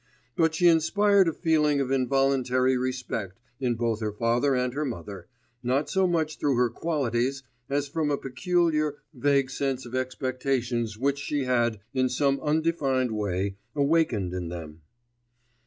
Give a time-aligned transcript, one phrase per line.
[0.35, 5.27] But she inspired a feeling of involuntary respect in both her father and her mother,
[5.61, 11.19] not so much through her qualities, as from a peculiar, vague sense of expectations which
[11.19, 14.81] she had, in some undefined way, awakened in them.